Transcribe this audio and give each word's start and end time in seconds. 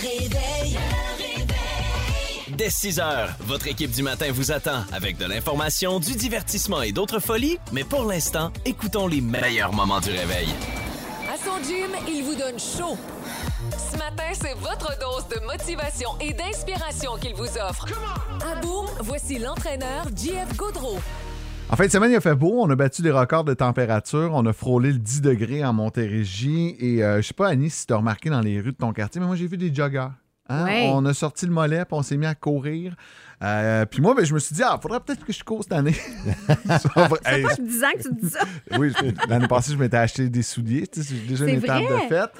réveil. 0.00 0.78
Dès 2.48 2.70
6 2.70 3.00
heures, 3.00 3.30
votre 3.40 3.68
équipe 3.68 3.90
du 3.90 4.02
matin 4.02 4.30
vous 4.32 4.52
attend 4.52 4.84
avec 4.92 5.16
de 5.16 5.24
l'information, 5.24 6.00
du 6.00 6.14
divertissement 6.14 6.82
et 6.82 6.92
d'autres 6.92 7.20
folies. 7.20 7.58
Mais 7.72 7.84
pour 7.84 8.04
l'instant, 8.04 8.52
écoutons 8.64 9.06
les 9.06 9.20
meilleurs 9.20 9.72
moments 9.72 10.00
du 10.00 10.10
réveil. 10.10 10.48
À 11.32 11.36
son 11.36 11.62
gym, 11.62 11.90
il 12.08 12.22
vous 12.22 12.34
donne 12.34 12.58
chaud. 12.58 12.98
Ce 13.70 13.96
matin, 13.96 14.30
c'est 14.32 14.54
votre 14.54 14.98
dose 14.98 15.28
de 15.28 15.40
motivation 15.46 16.10
et 16.20 16.32
d'inspiration 16.32 17.16
qu'il 17.16 17.34
vous 17.34 17.56
offre. 17.58 17.86
À 18.44 18.60
Boom, 18.60 18.86
voici 19.00 19.38
l'entraîneur 19.38 20.04
JF 20.16 20.56
Gaudreau. 20.56 20.98
En 21.72 21.76
fin 21.76 21.86
de 21.86 21.90
semaine, 21.92 22.10
il 22.10 22.16
a 22.16 22.20
fait 22.20 22.34
beau. 22.34 22.54
On 22.56 22.68
a 22.70 22.74
battu 22.74 23.00
des 23.00 23.12
records 23.12 23.44
de 23.44 23.54
température. 23.54 24.32
On 24.34 24.44
a 24.44 24.52
frôlé 24.52 24.92
le 24.92 24.98
10 24.98 25.20
degrés 25.20 25.64
en 25.64 25.72
Montérégie. 25.72 26.74
Et 26.80 27.04
euh, 27.04 27.22
je 27.22 27.28
sais 27.28 27.34
pas, 27.34 27.46
Annie, 27.46 27.70
si 27.70 27.86
tu 27.86 27.92
as 27.92 27.96
remarqué 27.96 28.28
dans 28.28 28.40
les 28.40 28.60
rues 28.60 28.72
de 28.72 28.76
ton 28.76 28.92
quartier, 28.92 29.20
mais 29.20 29.28
moi, 29.28 29.36
j'ai 29.36 29.46
vu 29.46 29.56
des 29.56 29.72
joggers. 29.72 30.08
Hein? 30.50 30.64
Ouais. 30.64 30.90
On 30.92 31.04
a 31.06 31.14
sorti 31.14 31.46
le 31.46 31.52
mollet, 31.52 31.84
puis 31.84 31.92
on 31.98 32.02
s'est 32.02 32.16
mis 32.16 32.26
à 32.26 32.34
courir. 32.34 32.94
Euh, 33.42 33.86
puis 33.86 34.02
moi, 34.02 34.14
ben, 34.14 34.22
je 34.22 34.34
me 34.34 34.38
suis 34.38 34.54
dit, 34.54 34.62
ah, 34.62 34.78
faudrait 34.82 35.00
peut-être 35.00 35.24
que 35.24 35.32
je 35.32 35.42
cours 35.42 35.62
cette 35.62 35.72
année. 35.72 35.94
Ça 36.66 36.90
va- 36.94 37.16
Hey, 37.24 37.42
Pas 37.42 37.54
10 37.54 37.84
ans 37.84 37.86
que 37.96 38.02
tu 38.02 38.14
dis 38.22 38.28
ça. 38.28 38.40
oui, 38.78 38.92
l'année 39.30 39.48
passée, 39.48 39.72
je 39.72 39.78
m'étais 39.78 39.96
acheté 39.96 40.28
des 40.28 40.42
souliers. 40.42 40.86
Tu 40.86 41.02
sais, 41.02 41.14
J'ai 41.14 41.26
déjà 41.26 41.46
C'est 41.46 41.52
une 41.54 41.58
étape 41.64 41.80
de 41.80 42.14
fête. 42.14 42.30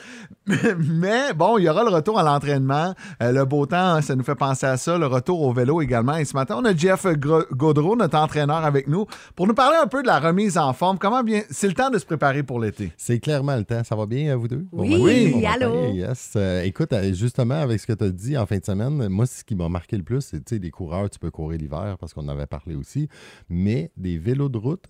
Mais, 0.46 0.56
mais 0.78 1.32
bon, 1.32 1.56
il 1.56 1.64
y 1.64 1.70
aura 1.70 1.84
le 1.84 1.88
retour 1.88 2.18
à 2.18 2.22
l'entraînement. 2.22 2.94
Euh, 3.22 3.32
le 3.32 3.46
beau 3.46 3.64
temps, 3.64 4.02
ça 4.02 4.14
nous 4.14 4.24
fait 4.24 4.34
penser 4.34 4.66
à 4.66 4.76
ça. 4.76 4.98
Le 4.98 5.06
retour 5.06 5.40
au 5.40 5.54
vélo 5.54 5.80
également. 5.80 6.16
Et 6.16 6.26
ce 6.26 6.34
matin, 6.34 6.56
on 6.58 6.64
a 6.66 6.76
Jeff 6.76 7.06
Gaudreau, 7.16 7.96
notre 7.96 8.18
entraîneur, 8.18 8.62
avec 8.62 8.86
nous 8.86 9.06
pour 9.36 9.46
nous 9.46 9.54
parler 9.54 9.78
un 9.82 9.86
peu 9.86 10.02
de 10.02 10.06
la 10.06 10.20
remise 10.20 10.58
en 10.58 10.74
forme. 10.74 10.98
Comment 10.98 11.22
bien. 11.22 11.40
C'est 11.50 11.68
le 11.68 11.74
temps 11.74 11.88
de 11.88 11.98
se 11.98 12.04
préparer 12.04 12.42
pour 12.42 12.60
l'été? 12.60 12.92
C'est 12.98 13.20
clairement 13.20 13.56
le 13.56 13.64
temps. 13.64 13.82
Ça 13.84 13.96
va 13.96 14.04
bien, 14.04 14.32
euh, 14.32 14.36
vous 14.36 14.48
deux? 14.48 14.66
Oui, 14.72 14.90
matin, 14.90 15.02
oui, 15.38 15.46
allô? 15.46 15.92
yes. 15.94 16.32
Euh, 16.36 16.62
écoute, 16.62 16.92
justement, 17.14 17.54
avec 17.62 17.80
ce 17.80 17.86
que 17.86 17.94
tu 18.00 18.06
as 18.06 18.10
dit 18.10 18.36
en 18.38 18.46
fin 18.46 18.58
de 18.58 18.64
semaine, 18.64 19.08
moi, 19.08 19.26
ce 19.26 19.44
qui 19.44 19.54
m'a 19.54 19.68
marqué 19.68 19.96
le 19.96 20.02
plus, 20.02 20.22
c'est, 20.22 20.44
tu 20.44 20.54
sais, 20.56 20.60
les 20.60 20.70
coureurs, 20.70 21.10
tu 21.10 21.18
peux 21.18 21.30
courir 21.30 21.58
l'hiver 21.58 21.96
parce 21.98 22.14
qu'on 22.14 22.22
en 22.22 22.28
avait 22.28 22.46
parlé 22.46 22.74
aussi, 22.74 23.08
mais 23.48 23.90
des 23.96 24.16
vélos 24.18 24.48
de 24.48 24.58
route, 24.58 24.86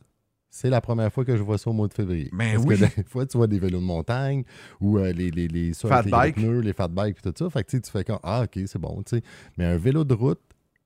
c'est 0.52 0.70
la 0.70 0.80
première 0.80 1.12
fois 1.12 1.24
que 1.24 1.36
je 1.36 1.42
vois 1.42 1.58
ça 1.58 1.70
au 1.70 1.72
mois 1.72 1.86
de 1.88 1.94
février. 1.94 2.28
Ben 2.32 2.54
Parce 2.54 2.66
oui. 2.66 2.78
que 2.78 2.96
des 2.96 3.04
fois, 3.04 3.24
tu 3.26 3.36
vois 3.36 3.46
des 3.46 3.58
vélos 3.60 3.78
de 3.80 3.84
montagne 3.84 4.42
ou 4.80 4.98
euh, 4.98 5.12
les, 5.12 5.30
les, 5.30 5.46
les, 5.48 5.72
Fat 5.74 6.02
les 6.02 6.10
bike. 6.10 6.34
pneus, 6.36 6.60
les 6.60 6.72
fat 6.72 6.88
bikes 6.88 7.18
et 7.18 7.32
tout 7.32 7.32
ça. 7.44 7.50
Fait 7.50 7.62
que 7.64 7.76
tu 7.76 7.90
fais 7.90 8.02
comme, 8.04 8.18
ah, 8.22 8.42
OK, 8.44 8.58
c'est 8.66 8.78
bon, 8.78 9.02
tu 9.02 9.16
sais. 9.16 9.22
Mais 9.58 9.64
un 9.64 9.76
vélo 9.76 10.02
de 10.04 10.14
route, 10.14 10.40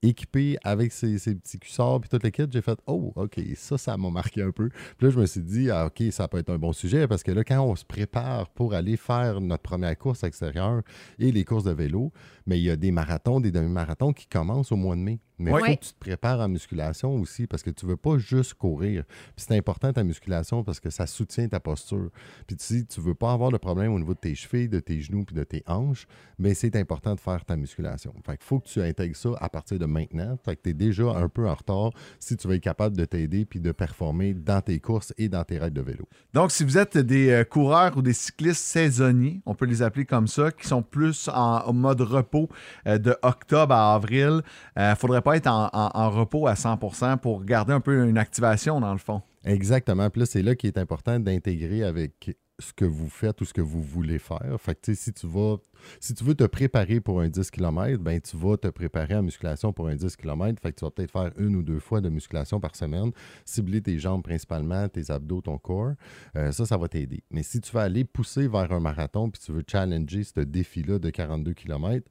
équipé 0.05 0.57
avec 0.63 0.93
ses, 0.93 1.17
petits 1.17 1.59
cuissards 1.59 2.01
puis 2.01 2.09
toute 2.09 2.23
le 2.23 2.31
kit, 2.31 2.45
j'ai 2.51 2.63
fait 2.63 2.79
Oh, 2.87 3.13
OK, 3.17 3.41
ça, 3.57 3.79
ça 3.79 3.97
m'a 3.97 4.11
marqué 4.11 4.43
un 4.43 4.51
peu. 4.51 4.69
Puis 4.69 5.07
là, 5.07 5.11
je 5.11 5.19
me 5.19 5.27
suis 5.27 5.41
dit, 5.41 5.71
ah, 5.71 5.87
OK, 5.87 6.03
ça 6.11 6.29
peut 6.29 6.39
être 6.39 6.51
un 6.51 6.59
bon 6.59 6.73
sujet 6.73 7.09
parce 7.09 7.23
que 7.23 7.33
là, 7.33 7.45
quand 7.45 7.61
on 7.63 7.75
se 7.75 7.85
prépare 7.85 8.49
pour 8.51 8.75
aller 8.75 8.97
faire 8.97 9.41
notre 9.41 9.63
première 9.63 9.97
course 9.97 10.23
extérieure 10.23 10.83
et 11.19 11.33
les 11.33 11.45
courses 11.45 11.65
de 11.65 11.73
vélo, 11.73 12.13
mais 12.47 12.59
il 12.59 12.65
y 12.65 12.71
a 12.71 12.77
des 12.77 12.91
marathons, 12.91 13.41
des 13.41 13.51
demi-marathons 13.51 14.13
qui 14.13 14.27
commencent 14.27 14.73
au 14.73 14.77
mois 14.77 14.97
de 14.97 15.01
mai. 15.01 15.21
Mais 15.39 15.51
il 15.51 15.59
faut 15.59 15.65
que 15.65 15.85
tu 15.85 15.93
te 15.93 15.99
prépares 15.99 16.41
en 16.41 16.49
musculation 16.49 17.15
aussi 17.17 17.47
parce 17.47 17.63
que 17.63 17.71
tu 17.71 17.87
ne 17.87 17.91
veux 17.91 17.97
pas 17.97 18.19
juste 18.19 18.55
courir. 18.55 19.05
Puis 19.37 19.47
c'est 19.49 19.57
important 19.57 19.93
ta 19.93 20.05
musculation 20.05 20.63
parce 20.63 20.81
que 20.81 20.91
ça 20.91 21.07
soutient 21.07 21.49
ta 21.49 21.61
posture. 21.61 22.11
Puis 22.47 22.57
si 22.61 22.87
tu 22.87 23.01
ne 23.01 23.07
veux 23.07 23.15
pas 23.15 23.33
avoir 23.33 23.51
de 23.51 23.57
problème 23.57 23.93
au 23.93 23.99
niveau 23.99 24.15
de 24.15 24.21
tes 24.21 24.35
chevilles, 24.35 24.69
de 24.69 24.81
tes 24.81 25.01
genoux 25.01 25.25
puis 25.25 25.35
de 25.35 25.45
tes 25.45 25.63
hanches, 25.67 26.07
mais 26.39 26.55
c'est 26.55 26.77
important 26.77 27.15
de 27.15 27.21
faire 27.21 27.45
ta 27.45 27.57
musculation. 27.57 28.15
Fait 28.25 28.37
qu'il 28.37 28.47
faut 28.47 28.61
que 28.61 28.69
tu 28.69 28.81
intègres 28.81 29.17
ça 29.17 29.31
à 29.41 29.49
partir 29.49 29.79
de 29.79 29.87
maintenant. 29.87 30.37
Fait 30.45 30.57
que 30.57 30.63
tu 30.63 30.71
es 30.71 30.75
déjà 30.75 31.11
un 31.11 31.29
peu 31.29 31.49
en 31.49 31.55
retard 31.55 31.91
si 32.19 32.37
tu 32.37 32.47
veux 32.47 32.55
être 32.55 32.63
capable 32.63 32.97
de 32.97 33.05
t'aider 33.05 33.45
puis 33.45 33.61
de 33.61 33.73
performer 33.73 34.35
dans 34.35 34.61
tes 34.61 34.79
courses 34.79 35.13
et 35.19 35.29
dans 35.29 35.45
tes 35.45 35.59
raids 35.59 35.71
de 35.71 35.81
vélo. 35.81 36.09
Donc, 36.33 36.53
si 36.53 36.65
vous 36.65 36.79
êtes 36.79 36.97
des 36.97 37.31
euh, 37.31 37.45
coureurs 37.45 37.97
ou 37.97 38.03
des 38.03 38.13
cyclistes 38.13 38.65
saisonniers, 38.65 39.41
on 39.47 39.55
peut 39.55 39.67
les 39.67 39.83
appeler 39.83 40.05
comme 40.05 40.29
ça, 40.29 40.51
qui 40.53 40.67
sont 40.67 40.83
plus 40.83 41.29
en, 41.33 41.73
mode 41.73 42.01
repos 42.03 42.49
euh, 42.87 42.99
de 42.99 43.17
octobre 43.23 43.75
à 43.75 43.95
avril, 43.95 44.43
il 44.77 44.83
ne 44.83 44.95
faudrait 44.95 45.23
pas 45.25 45.37
être 45.37 45.49
en, 45.49 46.11
repos 46.11 46.47
à 46.47 46.55
100% 46.55 47.19
pour 47.19 47.45
garder 47.45 47.73
un 47.73 47.81
peu 47.81 48.07
une 48.07 48.19
activation 48.19 48.81
dans 48.81 48.93
le 48.93 48.99
fond. 48.99 49.23
Exactement. 49.45 50.09
Puis 50.11 50.21
là, 50.21 50.27
c'est 50.27 50.43
là 50.43 50.55
qu'il 50.55 50.69
est 50.69 50.79
important 50.79 51.19
d'intégrer 51.19 51.83
avec 51.83 52.37
ce 52.61 52.73
que 52.73 52.85
vous 52.85 53.09
faites 53.09 53.41
ou 53.41 53.45
ce 53.45 53.53
que 53.53 53.61
vous 53.61 53.83
voulez 53.83 54.19
faire. 54.19 54.57
Fait 54.61 54.81
que, 54.81 54.95
si 54.95 55.13
tu 55.13 55.27
vas, 55.27 55.57
si 55.99 56.15
tu 56.15 56.23
veux 56.23 56.35
te 56.35 56.45
préparer 56.45 57.01
pour 57.01 57.21
un 57.21 57.29
10 57.29 57.51
km, 57.51 58.01
ben, 58.01 58.21
tu 58.21 58.37
vas 58.37 58.57
te 58.57 58.69
préparer 58.69 59.17
en 59.17 59.23
musculation 59.23 59.73
pour 59.73 59.89
un 59.89 59.97
10 59.97 60.17
km. 60.17 60.61
Fait 60.63 60.73
que 60.73 60.79
tu 60.79 60.85
vas 60.85 60.91
peut-être 60.91 61.11
faire 61.11 61.33
une 61.39 61.57
ou 61.57 61.63
deux 61.63 61.81
fois 61.81 62.01
de 62.01 62.09
musculation 62.09 62.61
par 62.61 62.77
semaine, 62.77 63.11
cibler 63.45 63.81
tes 63.81 63.99
jambes 63.99 64.23
principalement, 64.23 64.89
tes 64.89 65.11
abdos, 65.11 65.41
ton 65.41 65.59
corps. 65.59 65.95
Euh, 66.37 66.53
ça, 66.53 66.65
ça 66.65 66.77
va 66.77 66.89
t'aider. 66.89 67.25
Mais 67.31 67.43
si 67.43 67.61
tu 67.61 67.73
veux 67.73 67.83
aller 67.83 68.05
pousser 68.05 68.47
vers 68.47 68.71
un 68.71 68.81
marathon 68.81 69.31
puis 69.31 69.43
tu 69.45 69.53
veux 69.53 69.65
challenger 69.67 70.23
ce 70.23 70.41
défi-là 70.41 70.99
de 70.99 71.11
42 71.11 71.55
km, 71.55 72.09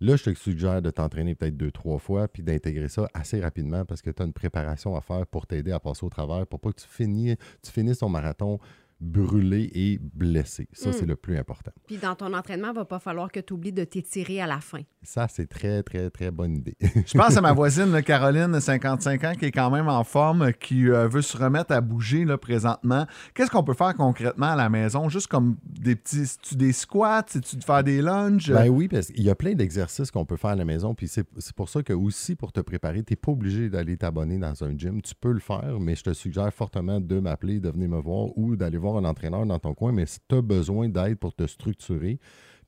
Là, 0.00 0.16
je 0.16 0.24
te 0.24 0.34
suggère 0.34 0.82
de 0.82 0.90
t'entraîner 0.90 1.34
peut-être 1.34 1.56
deux, 1.56 1.70
trois 1.70 1.98
fois, 1.98 2.28
puis 2.28 2.42
d'intégrer 2.42 2.88
ça 2.88 3.08
assez 3.14 3.40
rapidement 3.40 3.86
parce 3.86 4.02
que 4.02 4.10
tu 4.10 4.22
as 4.22 4.26
une 4.26 4.34
préparation 4.34 4.94
à 4.94 5.00
faire 5.00 5.26
pour 5.26 5.46
t'aider 5.46 5.72
à 5.72 5.80
passer 5.80 6.04
au 6.04 6.10
travers, 6.10 6.46
pour 6.46 6.60
pas 6.60 6.70
que 6.70 6.80
tu 6.82 6.86
finisses, 6.86 7.36
tu 7.62 7.72
finisses 7.72 7.98
ton 7.98 8.10
marathon 8.10 8.58
brûlé 9.00 9.70
et 9.74 9.98
blessé. 10.14 10.68
Ça, 10.72 10.90
Mm. 10.90 10.92
c'est 10.92 11.06
le 11.06 11.16
plus 11.16 11.36
important. 11.36 11.70
Puis 11.86 11.98
dans 11.98 12.14
ton 12.14 12.32
entraînement, 12.32 12.68
il 12.70 12.76
va 12.76 12.84
pas 12.84 12.98
falloir 12.98 13.30
que 13.30 13.40
tu 13.40 13.52
oublies 13.52 13.72
de 13.72 13.84
t'étirer 13.84 14.40
à 14.40 14.46
la 14.46 14.60
fin. 14.60 14.80
Ça, 15.02 15.28
c'est 15.28 15.46
très, 15.46 15.82
très, 15.82 16.10
très 16.10 16.30
bonne 16.30 16.56
idée. 16.56 16.76
Je 16.80 17.16
pense 17.16 17.36
à 17.36 17.40
ma 17.40 17.52
voisine, 17.52 17.92
là, 17.92 18.02
Caroline, 18.02 18.58
55 18.58 19.24
ans, 19.24 19.32
qui 19.38 19.44
est 19.46 19.52
quand 19.52 19.70
même 19.70 19.88
en 19.88 20.02
forme, 20.02 20.52
qui 20.54 20.88
euh, 20.88 21.08
veut 21.08 21.22
se 21.22 21.36
remettre 21.36 21.72
à 21.72 21.80
bouger 21.80 22.24
là, 22.24 22.38
présentement. 22.38 23.06
Qu'est-ce 23.34 23.50
qu'on 23.50 23.62
peut 23.62 23.74
faire 23.74 23.94
concrètement 23.94 24.46
à 24.46 24.56
la 24.56 24.68
maison? 24.68 25.08
Juste 25.08 25.26
comme 25.28 25.56
des 25.64 25.94
petits 25.94 26.26
c'est-tu 26.26 26.56
des 26.56 26.72
squats, 26.72 27.24
c'est-tu 27.28 27.56
de 27.56 27.64
faire 27.64 27.84
des 27.84 28.00
lunges? 28.00 28.50
Ben 28.52 28.68
oui, 28.68 28.88
parce 28.88 29.08
qu'il 29.08 29.22
y 29.22 29.30
a 29.30 29.34
plein 29.34 29.52
d'exercices 29.54 30.10
qu'on 30.10 30.24
peut 30.24 30.36
faire 30.36 30.50
à 30.50 30.56
la 30.56 30.64
maison. 30.64 30.94
Puis 30.94 31.08
c'est 31.08 31.26
c'est 31.38 31.54
pour 31.54 31.68
ça 31.68 31.82
que 31.82 31.92
aussi, 31.92 32.34
pour 32.34 32.52
te 32.52 32.60
préparer, 32.60 33.02
tu 33.02 33.12
n'es 33.12 33.16
pas 33.16 33.32
obligé 33.32 33.68
d'aller 33.68 33.96
t'abonner 33.96 34.38
dans 34.38 34.64
un 34.64 34.76
gym. 34.76 35.02
Tu 35.02 35.14
peux 35.14 35.32
le 35.32 35.40
faire, 35.40 35.78
mais 35.80 35.94
je 35.94 36.02
te 36.04 36.12
suggère 36.14 36.52
fortement 36.52 37.00
de 37.00 37.20
m'appeler, 37.20 37.60
de 37.60 37.68
venir 37.68 37.88
me 37.90 38.00
voir 38.00 38.36
ou 38.38 38.56
d'aller 38.56 38.78
voir 38.78 38.85
un 38.94 39.04
entraîneur 39.04 39.44
dans 39.46 39.58
ton 39.58 39.74
coin. 39.74 39.92
Mais 39.92 40.06
si 40.06 40.18
tu 40.28 40.36
as 40.36 40.42
besoin 40.42 40.88
d'aide 40.88 41.18
pour 41.18 41.34
te 41.34 41.46
structurer, 41.46 42.18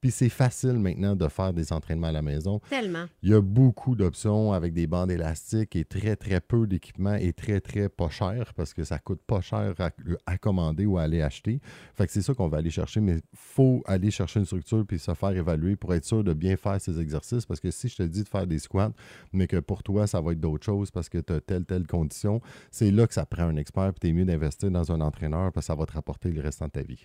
puis 0.01 0.11
c'est 0.11 0.29
facile 0.29 0.75
maintenant 0.75 1.17
de 1.17 1.29
faire 1.29 1.53
des 1.53 1.73
entraînements 1.73 2.09
à 2.09 2.13
la 2.13 2.23
maison. 2.23 2.61
Tellement. 2.69 3.07
Il 3.23 3.31
y 3.31 3.35
a 3.35 3.41
beaucoup 3.41 3.97
d'options 3.97 4.53
avec 4.53 4.73
des 4.73 4.87
bandes 4.87 5.11
élastiques 5.11 5.77
et 5.77 5.85
très, 5.85 6.17
très 6.17 6.41
peu 6.41 6.67
d'équipement 6.67 7.15
et 7.15 7.33
très, 7.33 7.61
très 7.61 7.89
pas 7.89 8.09
cher 8.09 8.53
parce 8.55 8.75
que 8.75 8.85
ça 8.85 8.99
coûte 8.99 9.21
pas 9.27 9.41
cher 9.41 9.75
à, 9.79 9.91
à 10.27 10.39
commander 10.39 10.87
ou 10.87 10.99
à 10.99 11.03
aller 11.03 11.23
acheter. 11.23 11.61
Fait 11.95 12.07
que 12.07 12.13
c'est 12.13 12.23
ça 12.23 12.35
qu'on 12.35 12.49
va 12.49 12.59
aller 12.59 12.71
chercher, 12.71 13.01
mais 13.01 13.17
il 13.17 13.23
faut 13.35 13.83
aller 13.87 14.11
chercher 14.11 14.41
une 14.41 14.47
structure 14.47 14.85
puis 14.87 14.99
se 14.99 15.15
faire 15.15 15.31
évaluer 15.31 15.77
pour 15.77 15.95
être 15.95 16.05
sûr 16.05 16.25
de 16.25 16.33
bien 16.33 16.57
faire 16.57 16.81
ces 16.81 17.01
exercices 17.01 17.47
parce 17.47 17.61
que 17.61 17.71
si 17.71 17.89
je 17.89 17.97
te 17.97 18.03
dis 18.03 18.23
de 18.23 18.29
faire 18.29 18.47
des 18.47 18.59
squats, 18.59 18.93
mais 19.33 19.47
que 19.47 19.59
pour 19.59 19.83
toi, 19.83 20.07
ça 20.07 20.21
va 20.21 20.33
être 20.33 20.41
d'autres 20.41 20.65
choses 20.65 20.91
parce 20.91 21.09
que 21.09 21.19
tu 21.19 21.33
as 21.33 21.41
telle, 21.41 21.65
telle 21.65 21.87
condition, 21.87 22.41
c'est 22.71 22.91
là 22.91 23.07
que 23.07 23.15
ça 23.15 23.27
prend 23.27 23.45
un 23.45 23.57
expert 23.57 23.93
puis 23.93 24.01
tu 24.01 24.09
es 24.09 24.13
mieux 24.13 24.25
d'investir 24.25 24.71
dans 24.71 24.93
un 24.93 25.01
entraîneur 25.01 25.53
parce 25.53 25.67
que 25.67 25.73
ça 25.73 25.75
va 25.75 25.87
te 25.87 25.93
rapporter 25.93 26.31
le 26.31 26.41
restant 26.41 26.67
de 26.67 26.73
ta 26.73 26.83
vie. 26.83 27.03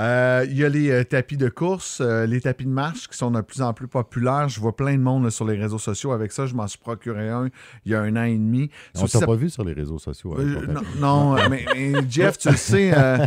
Euh, 0.00 0.46
Il 0.48 0.56
y 0.56 0.64
a 0.64 0.68
les 0.68 0.90
euh, 0.90 1.04
tapis 1.04 1.36
de 1.36 1.48
course, 1.48 2.00
euh, 2.00 2.26
les 2.26 2.33
tapis 2.40 2.64
de 2.64 2.70
marche 2.70 3.08
qui 3.08 3.16
sont 3.16 3.30
de 3.30 3.40
plus 3.40 3.62
en 3.62 3.72
plus 3.72 3.88
populaires. 3.88 4.48
Je 4.48 4.60
vois 4.60 4.74
plein 4.76 4.94
de 4.94 5.02
monde 5.02 5.24
là, 5.24 5.30
sur 5.30 5.44
les 5.44 5.56
réseaux 5.56 5.78
sociaux 5.78 6.12
avec 6.12 6.32
ça. 6.32 6.46
Je 6.46 6.54
m'en 6.54 6.66
suis 6.66 6.78
procuré 6.78 7.28
un 7.30 7.48
il 7.84 7.92
y 7.92 7.94
a 7.94 8.00
un 8.00 8.16
an 8.16 8.22
et 8.24 8.36
demi. 8.36 8.70
On 8.96 9.02
t'a 9.02 9.20
ça- 9.20 9.26
pas 9.26 9.34
vu 9.36 9.50
sur 9.50 9.64
les 9.64 9.72
réseaux 9.72 9.98
sociaux. 9.98 10.34
avec 10.38 10.46
Euh, 10.46 10.74
non, 10.98 11.34
mais, 11.50 11.64
mais 11.74 11.92
Jeff, 12.08 12.38
tu 12.38 12.50
le 12.50 12.56
sais. 12.56 12.92
euh, 12.96 13.18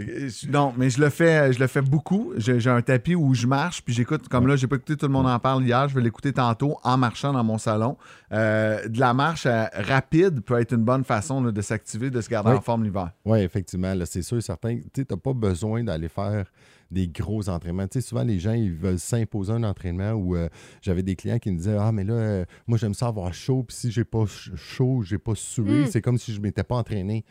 euh, 0.00 0.28
non, 0.48 0.72
mais 0.76 0.90
je 0.90 1.00
le 1.00 1.08
fais, 1.10 1.52
je 1.52 1.58
le 1.60 1.66
fais 1.66 1.82
beaucoup. 1.82 2.32
J'ai 2.36 2.68
un 2.68 2.82
tapis 2.82 3.14
où 3.14 3.34
je 3.34 3.46
marche, 3.46 3.82
puis 3.82 3.94
j'écoute. 3.94 4.28
Comme 4.28 4.46
là, 4.46 4.56
j'ai 4.56 4.66
pas 4.66 4.76
écouté 4.76 4.96
tout 4.96 5.06
le 5.06 5.12
monde 5.12 5.26
en 5.26 5.38
parle 5.38 5.62
hier. 5.64 5.88
Je 5.88 5.94
vais 5.94 6.02
l'écouter 6.02 6.32
tantôt 6.32 6.78
en 6.82 6.96
marchant 6.96 7.32
dans 7.32 7.44
mon 7.44 7.58
salon. 7.58 7.96
Euh, 8.32 8.88
de 8.88 8.98
la 8.98 9.12
marche 9.14 9.46
rapide 9.74 10.40
peut 10.40 10.58
être 10.58 10.72
une 10.72 10.84
bonne 10.84 11.04
façon 11.04 11.42
là, 11.42 11.52
de 11.52 11.60
s'activer, 11.62 12.10
de 12.10 12.20
se 12.20 12.28
garder 12.28 12.50
Oui. 12.50 12.56
en 12.56 12.60
forme 12.60 12.84
l'hiver. 12.84 13.10
Oui, 13.24 13.40
effectivement, 13.40 13.94
c'est 14.04 14.22
sûr, 14.22 14.42
certain. 14.42 14.78
Tu 14.92 15.04
n'as 15.08 15.16
pas 15.16 15.32
besoin 15.32 15.84
d'aller 15.84 16.08
faire 16.08 16.46
des 16.92 17.08
gros 17.08 17.48
entraînements. 17.48 17.88
Tu 17.88 18.00
sais, 18.00 18.06
souvent, 18.06 18.22
les 18.22 18.38
gens, 18.38 18.52
ils 18.52 18.72
veulent 18.72 18.98
s'imposer 18.98 19.52
un 19.52 19.64
entraînement 19.64 20.12
où 20.12 20.36
euh, 20.36 20.48
j'avais 20.80 21.02
des 21.02 21.16
clients 21.16 21.38
qui 21.38 21.50
me 21.50 21.56
disaient 21.56 21.76
Ah, 21.78 21.90
mais 21.90 22.04
là, 22.04 22.14
euh, 22.14 22.44
moi, 22.66 22.78
j'aime 22.78 22.94
ça 22.94 23.08
avoir 23.08 23.32
chaud, 23.34 23.64
puis 23.64 23.76
si 23.76 23.90
j'ai 23.90 24.04
pas 24.04 24.26
ch- 24.26 24.50
chaud, 24.54 25.02
j'ai 25.02 25.18
pas 25.18 25.34
sué, 25.34 25.84
Mm. 25.84 25.86
c'est 25.86 26.02
comme 26.02 26.18
si 26.18 26.32
je 26.32 26.40
m'étais 26.40 26.62
pas 26.64 26.76
entraîné. 26.76 27.24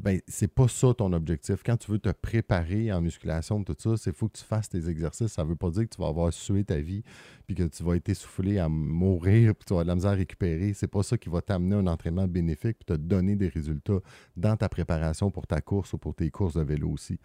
Ben, 0.00 0.20
c'est 0.26 0.48
pas 0.48 0.68
ça 0.68 0.92
ton 0.94 1.12
objectif. 1.12 1.62
Quand 1.64 1.76
tu 1.76 1.90
veux 1.90 1.98
te 1.98 2.10
préparer 2.10 2.92
en 2.92 3.00
musculation, 3.00 3.62
tout 3.64 3.76
ça, 3.78 3.96
c'est 3.96 4.14
faut 4.14 4.28
que 4.28 4.38
tu 4.38 4.44
fasses 4.44 4.68
tes 4.68 4.88
exercices. 4.88 5.32
Ça 5.32 5.44
veut 5.44 5.56
pas 5.56 5.70
dire 5.70 5.84
que 5.84 5.94
tu 5.94 6.00
vas 6.00 6.08
avoir 6.08 6.32
sué 6.32 6.64
ta 6.64 6.78
vie, 6.78 7.02
puis 7.46 7.54
que 7.54 7.62
tu 7.64 7.82
vas 7.82 7.96
être 7.96 8.08
essoufflé 8.08 8.58
à 8.58 8.68
mourir, 8.68 9.54
puis 9.54 9.64
tu 9.66 9.74
vas 9.74 9.80
avoir 9.80 9.84
de 9.84 9.88
la 9.88 9.94
misère 9.94 10.10
à 10.10 10.14
récupérer. 10.14 10.72
C'est 10.74 10.88
pas 10.88 11.02
ça 11.02 11.16
qui 11.16 11.28
va 11.28 11.40
t'amener 11.40 11.76
un 11.76 11.86
entraînement 11.86 12.26
bénéfique, 12.26 12.78
puis 12.78 12.86
te 12.86 12.92
donner 12.94 13.36
des 13.36 13.48
résultats 13.48 14.00
dans 14.36 14.56
ta 14.56 14.68
préparation 14.68 15.30
pour 15.30 15.46
ta 15.46 15.60
course 15.60 15.92
ou 15.92 15.98
pour 15.98 16.14
tes 16.14 16.30
courses 16.30 16.54
de 16.54 16.62
vélo 16.62 16.90
aussi. 16.90 17.18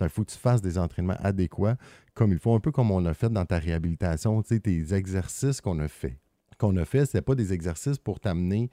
Il 0.00 0.08
faut 0.08 0.24
que 0.24 0.30
tu 0.30 0.38
fasses 0.38 0.62
des 0.62 0.78
entraînements 0.78 1.16
adéquats, 1.20 1.76
comme 2.14 2.32
il 2.32 2.38
faut, 2.38 2.54
un 2.54 2.60
peu 2.60 2.72
comme 2.72 2.90
on 2.90 3.04
a 3.06 3.14
fait 3.14 3.30
dans 3.30 3.44
ta 3.44 3.58
réhabilitation, 3.58 4.42
tu 4.42 4.54
sais, 4.54 4.60
tes 4.60 4.94
exercices 4.94 5.60
qu'on 5.60 5.78
a 5.78 5.88
fait. 5.88 6.18
Qu'on 6.58 6.76
a 6.76 6.84
fait, 6.84 7.06
ce 7.06 7.18
pas 7.18 7.34
des 7.34 7.52
exercices 7.52 7.98
pour 7.98 8.20
t'amener 8.20 8.70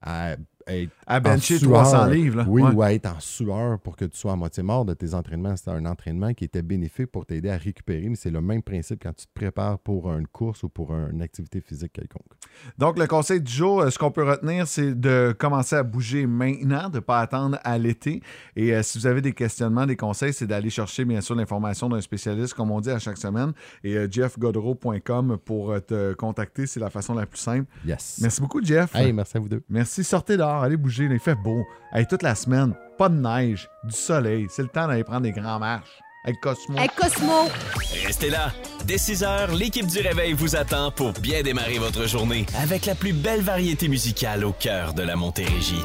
à 0.00 0.36
être 0.68 0.90
À 1.06 1.18
en 1.18 1.20
bencher 1.20 1.58
sueur. 1.58 1.70
300 1.72 2.06
livres, 2.06 2.36
là. 2.38 2.44
Oui, 2.48 2.62
Ouais. 2.62 2.70
ou 2.72 2.82
à 2.82 2.92
être 2.92 3.06
en 3.06 3.20
sueur 3.20 3.78
pour 3.80 3.96
que 3.96 4.04
tu 4.04 4.16
sois 4.16 4.32
à 4.32 4.36
moitié 4.36 4.62
mort 4.62 4.84
de 4.84 4.94
tes 4.94 5.14
entraînements. 5.14 5.56
C'était 5.56 5.70
un 5.70 5.86
entraînement 5.86 6.34
qui 6.34 6.44
était 6.44 6.62
bénéfique 6.62 7.06
pour 7.06 7.26
t'aider 7.26 7.50
à 7.50 7.56
récupérer, 7.56 8.08
mais 8.08 8.16
c'est 8.16 8.30
le 8.30 8.40
même 8.40 8.62
principe 8.62 9.02
quand 9.02 9.12
tu 9.14 9.26
te 9.26 9.32
prépares 9.32 9.78
pour 9.78 10.12
une 10.12 10.26
course 10.26 10.62
ou 10.62 10.68
pour 10.68 10.92
une 10.94 11.22
activité 11.22 11.60
physique 11.60 11.92
quelconque. 11.92 12.26
Donc, 12.78 12.98
le 12.98 13.06
conseil 13.06 13.40
du 13.40 13.50
jour, 13.52 13.80
euh, 13.80 13.90
ce 13.90 13.98
qu'on 13.98 14.10
peut 14.10 14.24
retenir, 14.28 14.66
c'est 14.66 14.98
de 14.98 15.34
commencer 15.38 15.76
à 15.76 15.82
bouger 15.82 16.26
maintenant, 16.26 16.88
de 16.88 16.96
ne 16.96 17.00
pas 17.00 17.20
attendre 17.20 17.58
à 17.64 17.78
l'été. 17.78 18.22
Et 18.56 18.74
euh, 18.74 18.82
si 18.82 18.98
vous 18.98 19.06
avez 19.06 19.20
des 19.20 19.32
questionnements, 19.32 19.86
des 19.86 19.96
conseils, 19.96 20.32
c'est 20.32 20.46
d'aller 20.46 20.70
chercher, 20.70 21.04
bien 21.04 21.20
sûr, 21.20 21.34
l'information 21.34 21.88
d'un 21.88 22.00
spécialiste, 22.00 22.54
comme 22.54 22.70
on 22.70 22.80
dit 22.80 22.90
à 22.90 22.98
chaque 22.98 23.18
semaine. 23.18 23.52
Et 23.84 23.96
euh, 23.96 24.08
jeffgodreau.com 24.10 25.38
pour 25.44 25.72
euh, 25.72 25.80
te 25.80 26.14
contacter, 26.14 26.66
c'est 26.66 26.80
la 26.80 26.90
façon 26.90 27.14
la 27.14 27.26
plus 27.26 27.38
simple. 27.38 27.66
Yes. 27.86 28.18
Merci 28.20 28.40
beaucoup, 28.40 28.62
Jeff. 28.62 28.94
Hey, 28.94 29.12
merci 29.12 29.36
à 29.36 29.40
vous 29.40 29.48
deux. 29.48 29.62
Merci. 29.68 30.04
Sortez 30.04 30.36
dehors, 30.36 30.57
allez 30.62 30.76
bouger, 30.76 31.08
là, 31.08 31.14
il 31.14 31.20
fait 31.20 31.34
beau. 31.34 31.66
Hey, 31.92 32.06
toute 32.06 32.22
la 32.22 32.34
semaine, 32.34 32.74
pas 32.96 33.08
de 33.08 33.14
neige, 33.14 33.68
du 33.84 33.94
soleil. 33.94 34.46
C'est 34.50 34.62
le 34.62 34.68
temps 34.68 34.88
d'aller 34.88 35.04
prendre 35.04 35.22
des 35.22 35.32
grands 35.32 35.58
marches. 35.58 36.00
Avec 36.24 36.40
Cosmo. 36.40 36.76
Hey, 36.76 36.88
Cosmo! 36.88 37.48
Restez 38.04 38.28
là. 38.28 38.52
Dès 38.84 38.98
6 38.98 39.22
heures, 39.22 39.54
l'équipe 39.54 39.86
du 39.86 40.00
Réveil 40.00 40.32
vous 40.32 40.56
attend 40.56 40.90
pour 40.90 41.12
bien 41.12 41.42
démarrer 41.42 41.78
votre 41.78 42.06
journée 42.06 42.44
avec 42.60 42.86
la 42.86 42.94
plus 42.94 43.12
belle 43.12 43.40
variété 43.40 43.88
musicale 43.88 44.44
au 44.44 44.52
cœur 44.52 44.94
de 44.94 45.02
la 45.02 45.16
Montérégie. 45.16 45.84